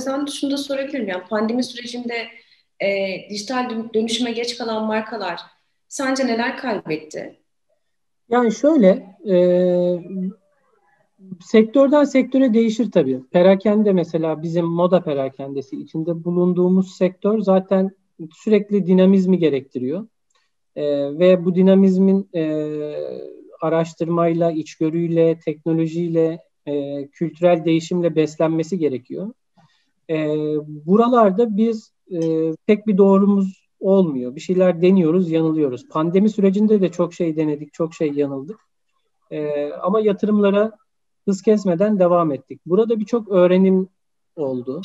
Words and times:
sana 0.00 0.26
şunu 0.26 0.50
da 0.50 0.56
sorabilirim. 0.56 1.08
Yani 1.08 1.22
pandemi 1.30 1.64
sürecinde 1.64 2.28
e, 2.80 2.88
dijital 3.30 3.70
dönüşüme 3.94 4.32
geç 4.32 4.58
kalan 4.58 4.84
markalar 4.84 5.40
sence 5.88 6.26
neler 6.26 6.56
kaybetti? 6.56 7.36
Yani 8.28 8.52
şöyle 8.52 9.16
e, 9.30 9.36
sektörden 11.40 12.04
sektöre 12.04 12.54
değişir 12.54 12.90
tabii. 12.90 13.20
Perakende 13.30 13.92
mesela 13.92 14.42
bizim 14.42 14.64
moda 14.64 15.04
perakendesi 15.04 15.76
içinde 15.76 16.24
bulunduğumuz 16.24 16.96
sektör 16.96 17.40
zaten 17.40 17.90
sürekli 18.32 18.86
dinamizmi 18.86 19.38
gerektiriyor. 19.38 20.06
E, 20.76 20.84
ve 21.18 21.44
bu 21.44 21.54
dinamizmin 21.54 22.28
e, 22.34 22.44
araştırmayla, 23.60 24.50
içgörüyle, 24.50 25.38
teknolojiyle, 25.44 26.38
e, 26.66 27.06
kültürel 27.08 27.64
değişimle 27.64 28.16
beslenmesi 28.16 28.78
gerekiyor. 28.78 29.32
E, 30.10 30.16
buralarda 30.86 31.56
biz 31.56 31.92
e, 32.12 32.52
tek 32.66 32.86
bir 32.86 32.98
doğrumuz 32.98 33.70
olmuyor. 33.80 34.34
Bir 34.34 34.40
şeyler 34.40 34.82
deniyoruz, 34.82 35.30
yanılıyoruz. 35.30 35.88
Pandemi 35.88 36.30
sürecinde 36.30 36.80
de 36.80 36.88
çok 36.88 37.14
şey 37.14 37.36
denedik, 37.36 37.72
çok 37.72 37.94
şey 37.94 38.12
yanıldık. 38.12 38.60
E, 39.30 39.70
ama 39.72 40.00
yatırımlara 40.00 40.72
hız 41.28 41.42
kesmeden 41.42 41.98
devam 41.98 42.32
ettik. 42.32 42.60
Burada 42.66 43.00
birçok 43.00 43.28
öğrenim 43.28 43.88
oldu. 44.36 44.82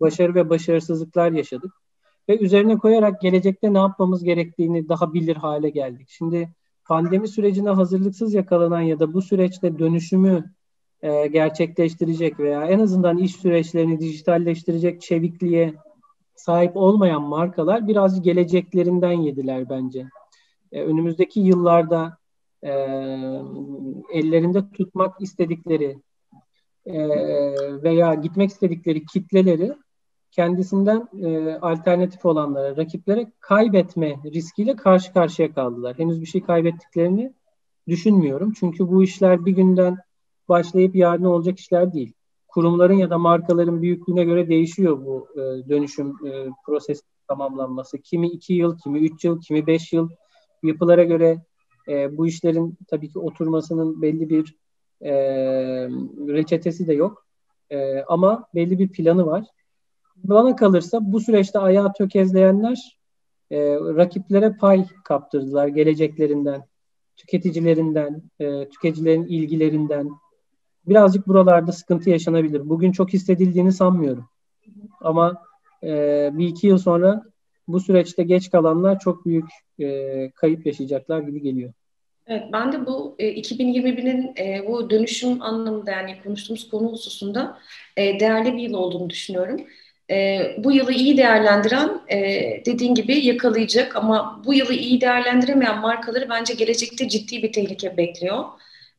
Başarı 0.00 0.34
ve 0.34 0.50
başarısızlıklar 0.50 1.32
yaşadık. 1.32 1.72
Ve 2.28 2.38
üzerine 2.38 2.78
koyarak 2.78 3.20
gelecekte 3.20 3.72
ne 3.72 3.78
yapmamız 3.78 4.24
gerektiğini 4.24 4.88
daha 4.88 5.14
bilir 5.14 5.36
hale 5.36 5.70
geldik. 5.70 6.08
Şimdi 6.10 6.50
pandemi 6.84 7.28
sürecine 7.28 7.70
hazırlıksız 7.70 8.34
yakalanan 8.34 8.80
ya 8.80 9.00
da 9.00 9.12
bu 9.12 9.22
süreçte 9.22 9.78
dönüşümü 9.78 10.54
e, 11.02 11.26
gerçekleştirecek 11.26 12.40
veya 12.40 12.66
en 12.66 12.78
azından 12.78 13.18
iş 13.18 13.36
süreçlerini 13.36 14.00
dijitalleştirecek 14.00 15.00
çevikliğe 15.00 15.74
sahip 16.34 16.76
olmayan 16.76 17.22
markalar 17.22 17.88
biraz 17.88 18.22
geleceklerinden 18.22 19.12
yediler 19.12 19.70
bence. 19.70 20.06
E, 20.72 20.82
önümüzdeki 20.82 21.40
yıllarda 21.40 22.18
e, 22.62 22.70
ellerinde 24.12 24.70
tutmak 24.72 25.20
istedikleri 25.20 25.98
e, 26.86 27.08
veya 27.82 28.14
gitmek 28.14 28.50
istedikleri 28.50 29.06
kitleleri 29.06 29.72
kendisinden 30.30 31.08
e, 31.22 31.54
alternatif 31.54 32.24
olanlara, 32.24 32.76
rakiplere 32.76 33.32
kaybetme 33.40 34.16
riskiyle 34.24 34.76
karşı 34.76 35.12
karşıya 35.12 35.52
kaldılar. 35.52 35.98
Henüz 35.98 36.20
bir 36.20 36.26
şey 36.26 36.42
kaybettiklerini 36.42 37.32
düşünmüyorum. 37.88 38.52
Çünkü 38.60 38.88
bu 38.88 39.02
işler 39.02 39.46
bir 39.46 39.52
günden 39.52 39.98
başlayıp 40.48 40.96
yarın 40.96 41.24
olacak 41.24 41.58
işler 41.58 41.92
değil. 41.92 42.12
Kurumların 42.48 42.94
ya 42.94 43.10
da 43.10 43.18
markaların 43.18 43.82
büyüklüğüne 43.82 44.24
göre 44.24 44.48
değişiyor 44.48 45.06
bu 45.06 45.28
e, 45.34 45.68
dönüşüm 45.68 46.26
e, 46.26 46.46
prosesi 46.66 47.02
tamamlanması. 47.28 47.98
Kimi 47.98 48.28
iki 48.28 48.54
yıl, 48.54 48.78
kimi 48.78 48.98
üç 48.98 49.24
yıl, 49.24 49.40
kimi 49.40 49.66
beş 49.66 49.92
yıl 49.92 50.08
yapılara 50.62 51.04
göre 51.04 51.42
e, 51.88 52.16
bu 52.16 52.26
işlerin 52.26 52.78
tabii 52.88 53.08
ki 53.08 53.18
oturmasının 53.18 54.02
belli 54.02 54.30
bir 54.30 54.56
e, 55.00 55.12
reçetesi 56.28 56.86
de 56.86 56.94
yok. 56.94 57.26
E, 57.70 58.00
ama 58.00 58.46
belli 58.54 58.78
bir 58.78 58.88
planı 58.88 59.26
var. 59.26 59.44
Bana 60.16 60.56
kalırsa 60.56 60.98
bu 61.02 61.20
süreçte 61.20 61.58
ayağı 61.58 61.92
tökezleyenler 61.92 62.98
e, 63.50 63.58
rakiplere 63.74 64.56
pay 64.60 64.86
kaptırdılar 65.04 65.66
geleceklerinden, 65.66 66.64
tüketicilerinden, 67.16 68.22
e, 68.40 68.68
tüketicilerin 68.68 69.26
ilgilerinden. 69.26 70.10
Birazcık 70.88 71.28
buralarda 71.28 71.72
sıkıntı 71.72 72.10
yaşanabilir. 72.10 72.68
Bugün 72.68 72.92
çok 72.92 73.12
hissedildiğini 73.12 73.72
sanmıyorum. 73.72 74.28
Ama 75.00 75.42
e, 75.82 75.88
bir 76.32 76.48
iki 76.48 76.66
yıl 76.66 76.78
sonra 76.78 77.22
bu 77.68 77.80
süreçte 77.80 78.22
geç 78.22 78.50
kalanlar 78.50 78.98
çok 78.98 79.26
büyük 79.26 79.48
e, 79.80 80.30
kayıp 80.30 80.66
yaşayacaklar 80.66 81.20
gibi 81.20 81.42
geliyor. 81.42 81.72
Evet, 82.26 82.42
ben 82.52 82.72
de 82.72 82.86
bu 82.86 83.16
e, 83.18 83.28
2021'in 83.28 84.34
e, 84.38 84.66
bu 84.68 84.90
dönüşüm 84.90 85.42
anlamında 85.42 85.90
yani 85.90 86.16
konuştuğumuz 86.24 86.70
konu 86.70 86.92
hususunda 86.92 87.58
e, 87.96 88.20
değerli 88.20 88.52
bir 88.52 88.58
yıl 88.58 88.74
olduğunu 88.74 89.10
düşünüyorum. 89.10 89.60
E, 90.10 90.40
bu 90.58 90.72
yılı 90.72 90.92
iyi 90.92 91.16
değerlendiren 91.16 92.00
e, 92.08 92.18
dediğin 92.66 92.94
gibi 92.94 93.26
yakalayacak 93.26 93.96
ama 93.96 94.42
bu 94.46 94.54
yılı 94.54 94.74
iyi 94.74 95.00
değerlendiremeyen 95.00 95.80
markaları 95.80 96.28
bence 96.30 96.54
gelecekte 96.54 97.08
ciddi 97.08 97.42
bir 97.42 97.52
tehlike 97.52 97.96
bekliyor. 97.96 98.44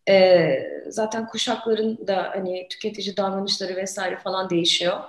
E, 0.10 0.50
zaten 0.88 1.28
kuşakların 1.28 2.08
da 2.08 2.32
hani 2.36 2.68
tüketici 2.70 3.18
davranışları 3.18 3.76
vesaire 3.76 4.18
falan 4.18 4.50
değişiyor. 4.50 5.00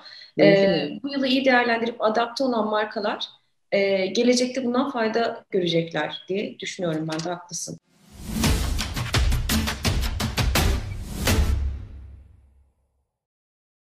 E, 0.40 0.88
bu 1.02 1.08
yılı 1.08 1.26
iyi 1.26 1.44
değerlendirip 1.44 2.02
adapte 2.02 2.44
olan 2.44 2.68
markalar 2.68 3.28
e, 3.72 4.06
gelecekte 4.06 4.64
bundan 4.64 4.90
fayda 4.90 5.44
görecekler 5.50 6.24
diye 6.28 6.58
düşünüyorum 6.58 7.08
ben 7.12 7.24
de 7.24 7.28
haklısın. 7.28 7.78